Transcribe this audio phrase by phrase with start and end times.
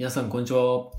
[0.00, 0.92] 皆さん、こんにちは。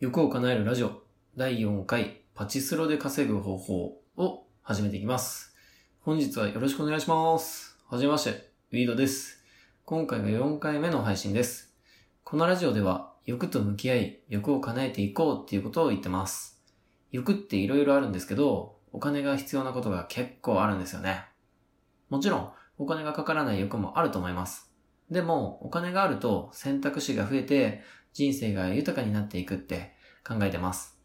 [0.00, 1.04] 欲を叶えるラジオ
[1.36, 5.54] 第4回パチスロで稼ぐ方法を始めていきます。
[6.00, 7.78] 本日はよろしくお願いします。
[7.88, 9.44] はじめまして、ウィードです。
[9.84, 11.72] 今回が4回目の配信です。
[12.24, 16.60] このラジオでは欲と向き合い、欲を叶えていこうっていうことを言ってます。
[17.12, 21.26] 欲って色々あるんですけど、お金が必要なことが結構あるんですよね。
[22.10, 24.68] もちろん、お金がかからない欲もあると思います。
[25.12, 29.94] でも、お金があると選択肢が増えて、人生が豊かになっていくって
[30.26, 30.98] 考えてます。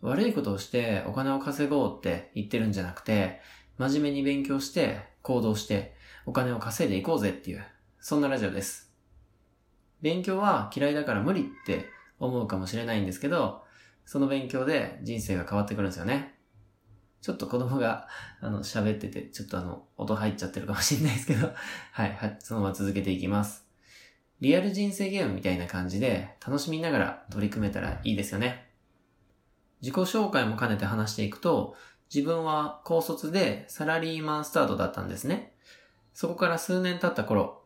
[0.00, 3.40] 悪いことをしてお金を稼ごうって言ってるんじゃなくて、
[3.78, 5.94] 真面目に勉強して、行動して、
[6.26, 7.64] お金を稼いでいこうぜっていう、
[8.00, 8.92] そんなラジオです。
[10.00, 11.86] 勉強は嫌いだから無理って
[12.20, 13.62] 思うかもしれないんですけど、
[14.04, 16.34] その勉強で人生が変わってくるんですよね。
[17.20, 18.08] ちょっと子供が、
[18.40, 21.52] あの、喋ってて、ちょっとあの、音入っちゃってるかもしれないですけど、
[21.92, 23.67] はい、はい、そのまま続けていきます。
[24.40, 28.68] リアル人生ゲームみたいな感じで楽しみながら取り組めたらいいですよね。
[29.80, 31.76] 自己紹介も兼ねて話していくと、
[32.12, 35.52] 自分は高卒でサラリーマンスタートだったんですね。
[36.14, 37.62] そこから数年経った頃、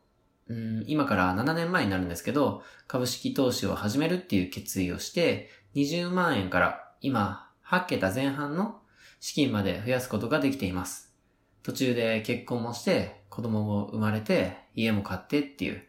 [0.48, 8.80] うん今から7年前になるんですけど、株式投資を始めるっていう決意をして、20万円から今8桁前半の
[9.20, 11.14] 資金まで増やすことができています。
[11.62, 15.82] 途中で結婚もして、子供も生まれて、家も買ってっていう。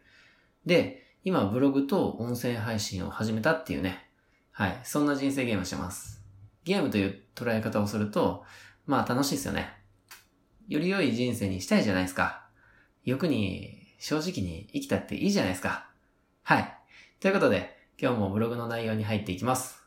[0.66, 4.09] で、今ブログと音声配信を始めたっていうね。
[4.52, 4.80] はい。
[4.83, 6.22] そんな人生ゲームをしてます。
[6.64, 8.44] ゲームという捉え方をすると、
[8.86, 9.73] まあ楽しいですよね。
[10.67, 12.47] より良い人生にしたいじゃないですか。
[13.03, 15.89] 欲に、正直に生きたっていいじゃないですか。
[16.44, 16.77] はい。
[17.20, 19.83] ということで、今日もブログの内容に入っていきます。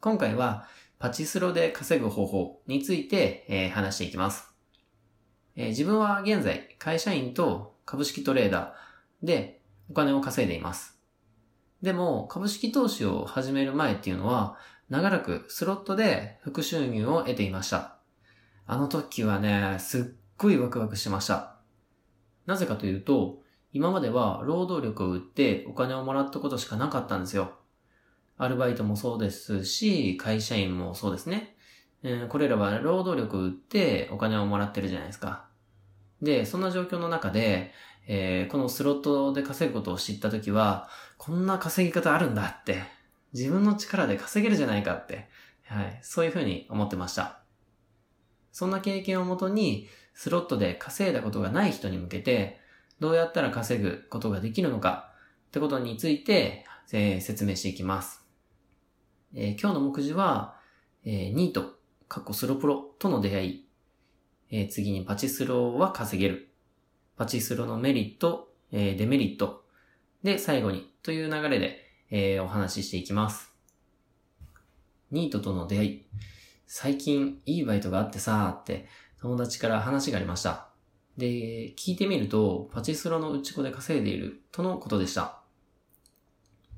[0.00, 0.66] 今回は、
[0.98, 4.48] パチスロで稼ぐ方法について、えー話していきます、
[5.56, 9.61] えー自分は現在、会社員と株式トレーダーで
[9.92, 10.98] お金を稼いでいます。
[11.82, 14.56] でも、株式投資を始める前っていうのは、
[14.88, 17.98] 長らくスロットで副収入を得ていました。
[18.66, 20.04] あの時はね、すっ
[20.38, 21.56] ごいワクワクしました。
[22.46, 23.42] なぜかというと、
[23.74, 27.52] 今までは労働力を売ってお金をもらったことしかなかったんですよ。
[28.38, 31.54] アルバイトもそうですし、会社員もそうですね。
[32.02, 35.52] えーこれらは労働力を売ってお金をもらってるじゃないですか。
[36.22, 37.72] で、そんな状況の中で、
[38.06, 42.82] えーこのスロットで稼ぐことを知ったときは、こんな稼ぎ方あるんだって、
[43.32, 45.28] 自分の力で稼げるじゃないかって、
[45.66, 47.40] はい、そういうふうに思ってました。
[48.50, 52.60] そんな経験をもとに、スロットで稼いだことがない人に向けて、
[53.00, 55.12] どうやったら稼ぐことができるのか
[55.48, 58.24] ってことについて、えー説明していきます。
[59.34, 60.56] えー今日の目次は、
[61.04, 63.68] えーニート、過去スロプロとの出会い、
[64.50, 66.51] えー次にパチスローは稼げる、
[67.16, 69.64] パチスロのメリット、えーデメリット、
[70.22, 71.78] で、最後に、という流れで、
[72.10, 73.52] えーお話ししていきます。
[75.10, 76.06] ニートとの出会い。
[76.66, 78.86] 最近、いいバイトがあってさーって、
[79.20, 80.68] 友達から話がありました。
[81.18, 85.40] で、聞いてみると、パチスロの打ち子で稼いでいる、とのことでした。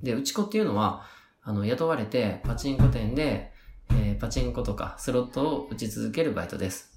[0.03, 1.05] で、打ち子っていうのは、
[1.43, 3.53] あの、雇われて、パチンコ店で、
[3.91, 6.94] えーパチンコとかスロットを打ち続けるバイトです。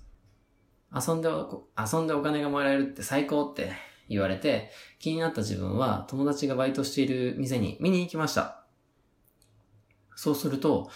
[0.93, 3.71] 遊んで、遊んでお金がもらえるって最高って
[4.09, 8.63] 言われて、気になった自分は友達がバイトしている店に見に行きました。
[10.15, 10.89] そうすると、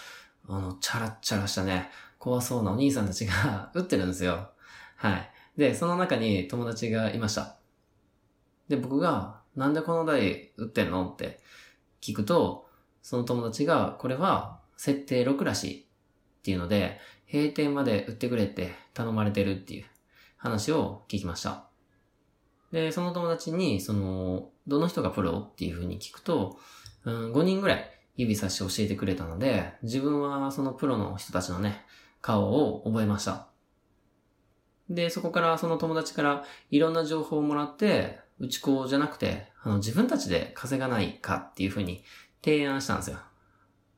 [0.47, 4.51] あの、チャラッチャラしたね、怖そうなお兄さんたちが 打ってるんですよ。
[4.95, 5.31] はい。
[5.57, 7.57] で、その中に友達がいました。
[8.67, 11.41] で、僕が、なんでこの台打ってんのって
[12.01, 12.69] 聞くと、
[13.01, 15.87] その友達が、これは設定6らしい
[16.41, 16.99] っていうので、
[17.31, 19.85] 閉店まで売ってくれって頼まれてるっていう
[20.37, 21.65] 話を聞きました。
[22.71, 26.57] で、その友達に、その、どの人がプロっていう風に聞くと、
[27.05, 31.85] うん、5人ぐらい指差し教えてくれたので、自分はそのプロの人たちのね、
[32.21, 33.47] 顔を覚えました。
[34.89, 42.03] で、そこからその友達からいろんな情報をもらって、打ち子じゃなくて、あの自分たちで稼がないかっていう風に
[42.43, 43.19] 提案したんですよ。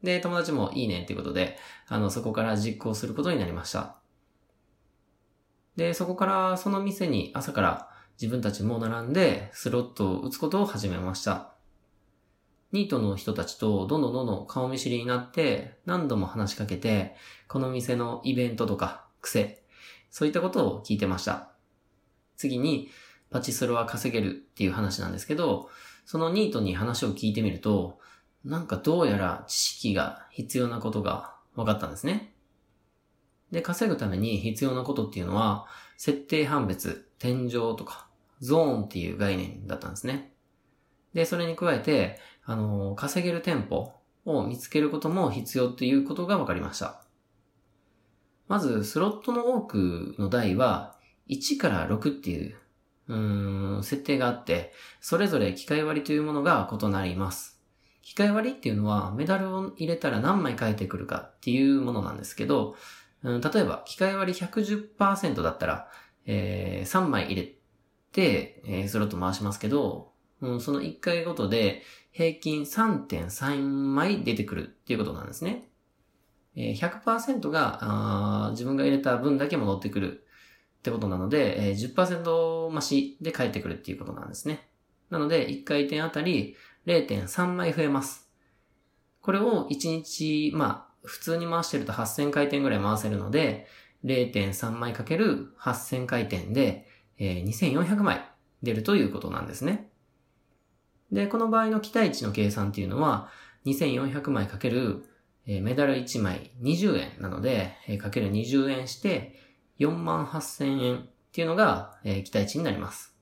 [0.03, 1.57] で、友達もいいねっていうことで、
[1.87, 3.95] あの、そこから実行することになりました。
[5.75, 7.89] で、そこからその店に朝から
[8.21, 11.53] 自分たちも並んでスロットを打つことを始めました。
[12.71, 17.15] ニートの人たちとどんどんどんどん顔見知りになって何度も話しかけて、
[17.47, 19.63] この店のイベントとか癖、
[20.09, 21.51] そういったことを聞いてました。
[22.35, 22.89] 次に、
[23.29, 25.69] パチスロは稼げるっていう話なんですけど、
[26.05, 27.99] そのニートに話を聞いてみると、
[28.43, 32.33] なんかどうやら知識が必要なことが分かったんですね。
[33.51, 35.67] で、稼ぐために必要なことっていうのは、
[35.97, 38.07] 設定判別、天井とか、
[38.41, 40.33] ゾーンっていう概念だったんですね。
[41.13, 43.93] で、それに加えて、あの、稼げる店舗
[44.25, 47.03] を見つけることも必要っていうことが分かりました。
[48.47, 50.97] まず、スロットの多くの台は、
[51.29, 52.57] 1から6っていう、
[53.07, 57.52] うーん、設定があって、それぞれ機械割りというものが異なります。
[58.03, 62.75] 機械割りっていうのは、メダルを入れたら何枚返ってくるかっていうものなんですけど、
[63.23, 65.89] うん、例えば、機械割り110%だったら、
[66.25, 67.55] えー、3枚入れ
[68.11, 70.11] て、えー、スロット回しますけど、
[70.41, 75.69] うん、その1回ごとで平均3.3枚出てくるっていうことなんですね。
[76.55, 80.25] えー、100%があ自分が入れた分だけ戻ってくる
[80.79, 84.69] ってことなので、えー、10%増しで返ってくるっていうことなんですね。
[85.09, 88.29] なので、1回転あたり0.3枚増えます。
[89.21, 93.67] これを1日、まあ、普通に回してると8000回転ぐらい回せるので、
[94.03, 96.87] 0.3枚かける8000回転で、
[97.17, 98.25] えー、2400枚
[98.61, 99.89] 出るということなんですね。
[101.11, 103.29] で、この場合の期待値の計算っていうのは、
[103.65, 105.05] 2400枚かける、
[105.45, 109.39] えー、メダル1枚20円なので、えー、かける20円して、
[109.79, 111.01] 4万8000円っ
[111.31, 113.12] ていうのが、えー、期待値になります。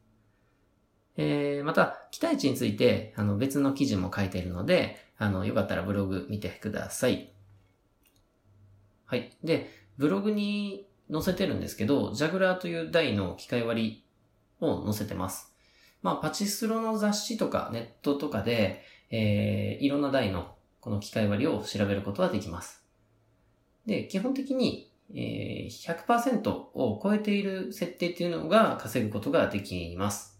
[1.18, 7.31] えー、また、期待値について、あの、別の記事も書いているので、あの、よかったらブログ見てください。
[9.06, 9.36] はい。
[9.44, 14.06] で、ブログに載せてるんですけど、ジャグラーという台の機械割り
[14.62, 15.54] を載せてます。
[16.02, 22.84] まあ、パチスロの雑誌とかネットとかで、えー、いろんな台のこの機械割りを調べることはできます。
[23.86, 30.31] で、基本的に、えー、100%を超えている設定っていうのが稼ぐことができます。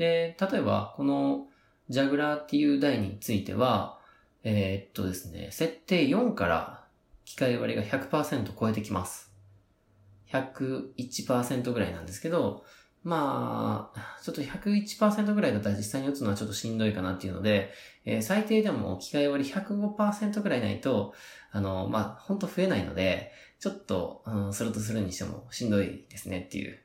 [0.00, 1.46] で、例えば、この
[1.90, 3.98] ジャグラーっていう台については、
[4.44, 6.84] えー、っとですね、設定4から
[7.26, 9.30] 機械割りが100%超えてきます。
[10.32, 12.64] 101%ぐらいなんですけど、
[13.04, 17.70] まあ、ちょっと101%ぐらいだったら実際に打つのはちょっとしんどいかなっていうので、
[18.06, 21.12] えー、最低でも機械割り105%ぐらいないと、
[21.52, 26.78] あの、まあ、ほんと増えないので、ちょっと、うん、スロットするにしてもしんどいですねっていう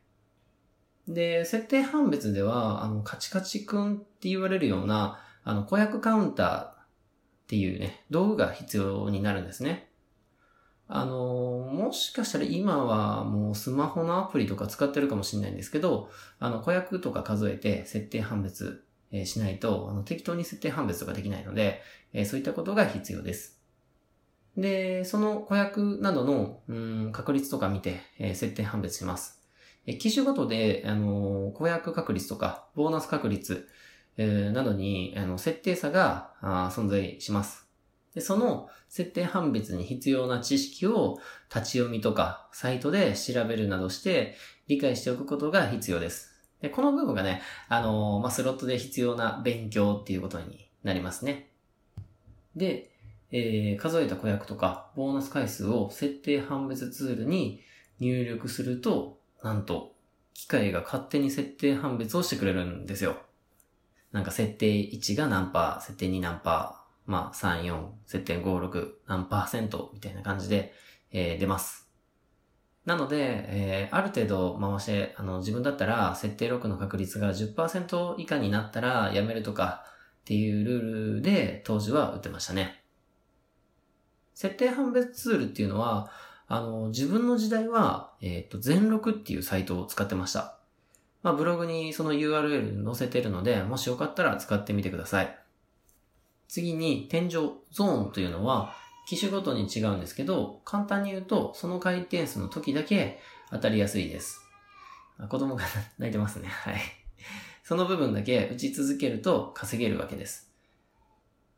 [1.08, 6.76] で、設定判別では、あの、カチカチくんって言われるような、あの、子役カウンターっ
[7.48, 9.90] ていうね、道具が必要になるんですね。
[10.88, 16.10] あの、もしかしたら今はもうスマホのアプリとか使ってるかもしれないんですけど、
[16.40, 18.84] あの、子役とか数えて設定判別
[19.26, 21.82] しないと、あの、適当に設定判別とかできないので、
[22.14, 23.60] えそういったことが必要です。
[24.58, 29.35] で、その子役などの、うん、確率とか見て、え設定判別します。
[29.88, 33.68] え機種ごとで、あの、公約確率とか、ボーナス確率、
[34.18, 37.68] えー、などに、あの、設定差があ存在します。
[38.16, 41.20] で、その設定判別に必要な知識を
[41.54, 44.36] 立ち読みとか、サイトで調べるなどして
[44.68, 46.34] 理解しておくことが必要です。
[46.62, 51.52] で、この部分がね、あのまあ、スロットで必要な勉強っていうことになりますね。
[52.56, 52.90] で、
[53.32, 57.62] えー、数えた子役とか、ボーナス回数を設定判別ツールに
[58.00, 59.94] 入力すると、なんと、
[60.34, 63.18] 機械が勝手に設定判別をしてくれるんですよ。
[64.12, 70.74] なんか設定1が何パー、設定2何パー、まあ3、4、設定5、6何パーセントみたいな感じで、
[71.12, 71.88] えー、出ます。
[72.86, 79.86] なので、えー、ある程度回して、あの、自分だったら設定6の確率が10%以下になったらやめるとか
[80.22, 82.82] っていうルールで当時は打ってましたね。
[84.34, 86.10] 設定判別ツールっていうのは、
[86.48, 90.58] あの、自分の時代は、えっ、ー、と、全録っていうサイトを使ってました。
[91.24, 95.40] まあ、ブログにその URL 載せてるので、もしよかったら使ってみてください。
[96.48, 98.76] 次に、天井、ゾーンというのは、
[99.08, 103.20] 機種ごとに違うんですけど、簡単に言うと、その回転数の時だけ
[103.52, 104.42] 当たりやすいです。
[105.30, 105.64] 子供が
[105.98, 106.48] 泣いてますね。
[106.50, 106.82] はい。
[107.64, 110.52] その部分だけ打ち続けると稼げるわけです。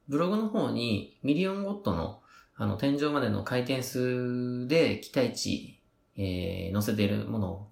[0.07, 2.21] ブログの方にミリオンゴットの
[2.57, 5.79] あの、天井までの回転数で期待値、
[6.17, 7.67] えー、載せているもの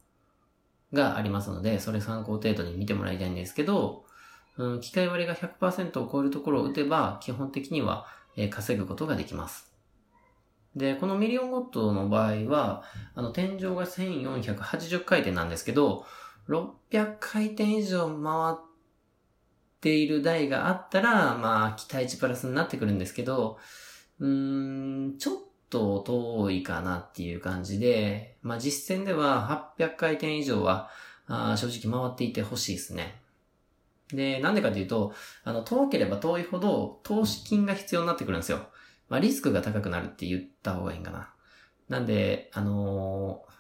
[0.94, 4.06] がありますので、それ参考程度に見てもらいたいんですけど、
[4.58, 8.06] うん、機械割りが100%を超えるところを打てば、基本的には、
[8.38, 9.72] えー、稼ぐことができます。
[10.76, 12.84] で、このミリオンゴットの場合は、
[13.16, 16.06] あの、天井が1480回転なんですけど、
[16.48, 18.58] 600回転以上回っ
[19.82, 23.58] ている台があったら、まあ、期待値プラスになってくるんですけど、
[24.20, 25.36] うーん、ちょっ
[25.70, 30.90] と遠いかなっていう感じで、まあ実践では800回転以上は
[31.28, 33.22] あ正直回っていてほしいですね。
[34.10, 38.60] で、なんでかというと、あの、遠ければ遠いほど投資金が必要になってくるんですよ。
[39.10, 41.34] まあリスクが高くなるって言った方がいいんかな。
[41.90, 43.56] なんで、あのー、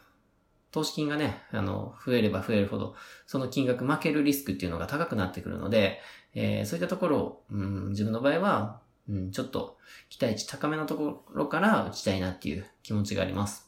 [0.71, 2.95] 投資金がね、あの、増えれば増えるほど、
[3.25, 6.01] その金額負けるリスクっていうのが高くなってくるので、
[6.33, 9.77] えー、そういったところを、うん、自分の場合は、うん、ちょっと
[10.09, 13.65] 期待値高めのところから打ちたいなっていう気持ちがあります。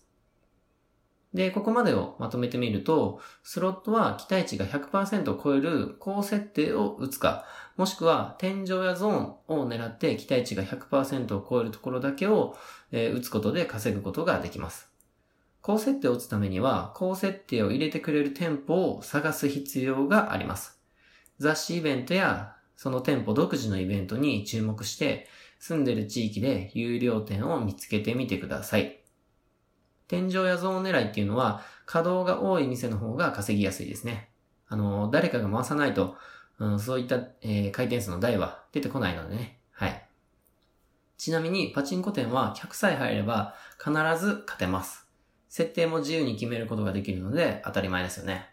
[1.33, 12.57] で、ここまでをまとめてみると、スロットは期待値が100%を超える高設定を打つか、もしくは天井やゾーンを狙って期待値が100%を超えるところだけを、
[12.91, 14.89] え打つことで稼ぐことができます。
[15.61, 20.79] 高設定を打つためには、高設定を入れてくれる店舗を探す必要があります。
[21.39, 25.27] 雑誌イベントやその店舗独自のイベントに注目して、
[25.59, 29.01] 住んでる地域で有料店を見つけてみてください。
[30.07, 34.29] 天井やゾーン狙いっていうのは、稼働が多い店の方が稼ぎやすいですね。
[34.69, 36.15] あの、誰かが回さないと、
[36.59, 39.59] うん、そういった、えー、回転数の台は出てこないのでね。
[39.71, 40.07] はい。
[41.17, 43.91] ちなみに、パチンコ店は客さえ入れば必
[44.23, 45.07] ず勝てます。
[45.49, 48.49] 設定も自由に決めることができるので当たり前ですよね。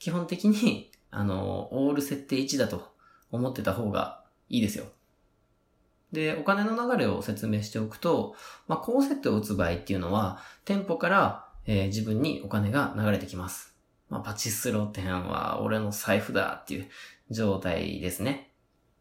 [0.00, 2.93] 基本的に、あの、オール設定1だと
[3.34, 4.86] 思ってた方がいいですよ。
[6.12, 8.36] で、お金の流れを説明しておくと、
[8.68, 13.74] まあ、高設定を打つ場合っていうのは、店舗から、えー、自分にお金が流れてきます。
[14.08, 16.88] まあ、パチスロ店は俺の財布だっていう
[17.30, 18.52] 状態ですね。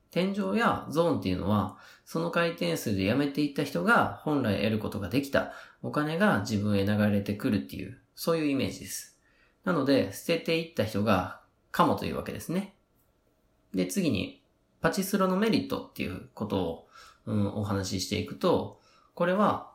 [0.10, 9.20] 天井やゾーンっていうのは、その回転数で辞めていった人が本来得ることができたお金が自分へ流れてくるっていう、そういうイメージです。
[9.64, 12.76] なので、捨てていった人がかもというわけですね。
[13.74, 14.42] で、次に、
[14.82, 16.88] パチスロのメリットっていうことを
[17.26, 18.82] うん、お話ししていくと、
[19.14, 19.72] これは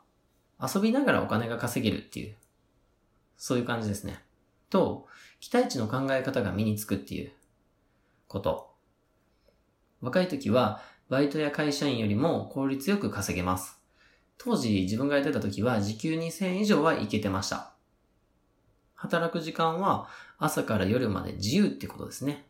[0.60, 2.36] 遊びながらお金が稼げるっていう、
[3.36, 4.22] そういう感じですね。
[4.70, 5.06] と、
[5.40, 7.32] 期待値の考え方が身につくっていう
[8.26, 8.74] こと。
[10.00, 13.80] 若い時は、バイトや会社員よりも効率よく稼げます。
[14.36, 17.72] 当時自分がやってた時は時給2000円以上はいけてました。
[18.94, 22.46] 働く時間は朝から夜まで自由ってことですね。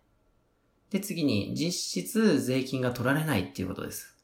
[0.91, 4.17] で、次に実質税金が取られないっていうことです。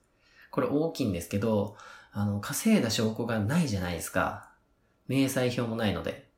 [0.50, 1.76] これ大きいんですけど、
[2.12, 4.50] あの、稼いだ証拠がないじゃないですか。
[5.08, 6.30] 明細表もないので。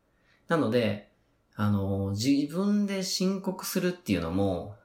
[0.48, 1.12] なので、
[1.54, 4.76] あの、自分で申告するっていうのも、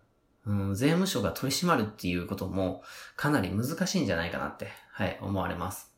[0.45, 2.83] うん、税務署が取り締まるっていうことも
[3.15, 5.93] かなり難しいんじゃないかなって、はい、思われます。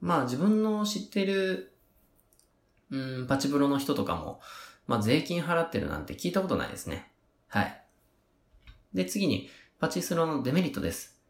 [0.00, 1.72] まあ自分の知ってる、
[2.90, 4.40] うん、パチブロの人とかも、
[4.86, 7.10] まあ税金払ってるなんて聞いたことないですね。
[7.48, 7.79] はい。
[8.94, 11.20] で、次に、パチスロのデメリットです。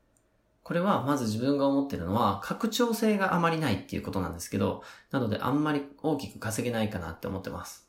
[0.62, 7.88] これはまず自分が思ってるのは拡張性があまりないっていうことなんですけど、なのであんまり大きく稼げないかなって思ってます。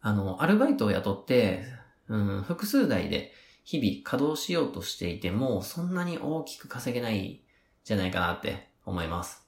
[0.00, 1.64] あの、アルバイトを雇って、
[2.08, 3.32] うん、複数台で
[3.64, 7.42] 日々稼働しようとしていても、そんなに大きく稼げない
[7.84, 9.46] じゃないかなって思います。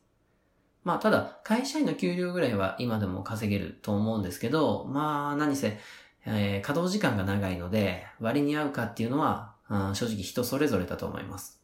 [0.84, 5.78] まあ、ただ、会社員の給料ぐらいは今でも稼げると思うんですけど、まあ、何せ、
[6.26, 11.62] えー、稼働時間が長いので、割に合うかっていうのは、うん、正直人それぞれだと思います。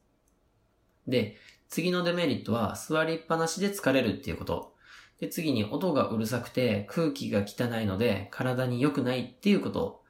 [1.06, 1.37] で、
[1.68, 4.75] 次のデメリットは座りっぱなしで疲れるっていうこと。
[5.20, 10.02] で、次に音がうるさくて空気が汚いので体に良くないっていうこと。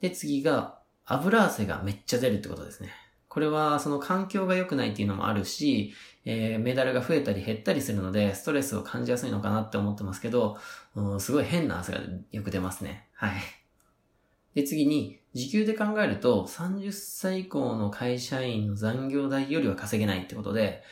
[0.00, 2.90] で、次が油汗がめっちゃ出るってことですね。
[3.28, 5.92] これはその環境が良くないっていうのもあるし、
[6.24, 10.58] えー、メダルが増えたり減ったりするので、ストレスを感じやすいのかなって思ってますけど、
[10.94, 12.00] うん、すごい変な汗が
[12.32, 13.06] よく出ますね。
[13.14, 13.32] はい。
[14.54, 20.82] で、次に、時給で考えると、30歳以降の会社員の残業代よりは稼げないってことで、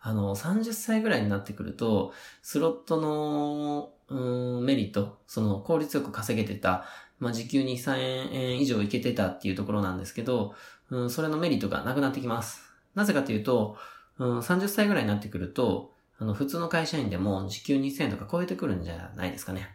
[0.00, 6.84] あの、30歳ぐらいになってくると、スロットの、うん、メリット、その、効率よく稼げてた、
[7.24, 10.54] まあ、時給に3円以上いけてたっていうところなんですけど、
[10.90, 12.60] うん、それのメリットがなくなってきます。
[12.94, 13.78] なぜかというと、
[14.18, 19.74] うん、30歳ぐらいになってくると、あの、普通の会社員でも時給2000円とか超えてくるんじゃないですかね。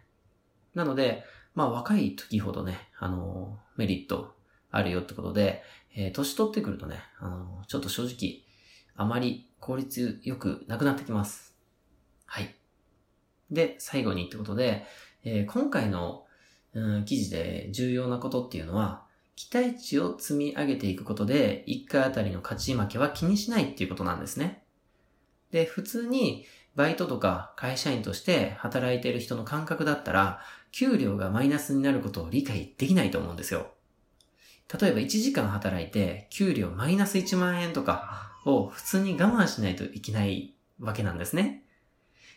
[0.75, 1.23] なので、
[1.55, 4.35] まあ若い時ほどね、あの、メリット
[4.69, 5.63] あるよってことで、
[5.95, 8.43] えー、年取ってくるとね、あの、ちょっと正直、
[8.95, 11.57] あまり効率よくなくなってきます。
[12.27, 12.55] はい。
[13.49, 14.85] で、最後にってことで、
[15.23, 16.25] え、今回の、
[16.73, 24.63] うん、記事で重要なことっていうのは、期待値を積み上げていくことで、1回あたりの勝ち負けは気にしないっていうことなんですね。
[25.51, 26.45] で、普通に
[26.75, 33.71] バイトとか会社員として働いてる人の感覚だったら、給料がマイナスになることを理解できないと思うんですよ。
[34.79, 41.63] 例えば1時間働いて、給料マイナス1万円とかを普通に我慢しないといけないわけなんですね。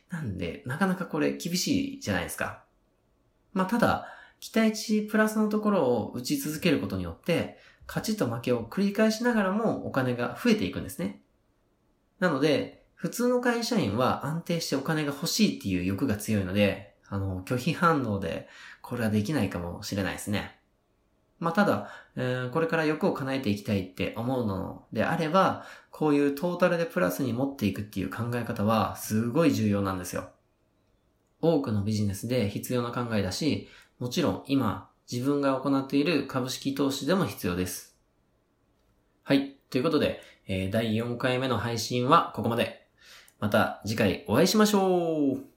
[0.08, 2.64] なんで、なかなかこれ厳しいじゃないですか。
[3.52, 4.06] まあ、ただ、
[4.42, 11.22] 期待値プラスのところを打ち続けることによって、勝ちと負けを繰り返しながらもお金が増えていくんですね。
[12.18, 18.48] なので、普通の会社員は安定してお金が欲しいっていう欲が強いので、あの、拒否反応で、
[18.80, 20.58] これはできないかもしれないですね。
[21.38, 30.30] まあ、ただ、えー、これから欲を叶えていきたいって思うのであれば、こういうトータルでプラスに持っていくっていう考え方はすごい重要なんですよ。
[31.42, 33.68] 多くのビジネスで必要な考えだし、
[34.02, 37.96] もちろん今自分が行っている株式投資でも必要です。
[39.22, 39.54] はい。
[39.70, 42.84] ということで、えー、第4回目の配信はここまで。
[43.38, 45.51] また次回お会いしましょう